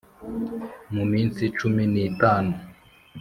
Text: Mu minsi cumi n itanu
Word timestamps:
Mu 0.93 1.03
minsi 1.11 1.41
cumi 1.57 1.83
n 1.93 1.95
itanu 2.09 2.53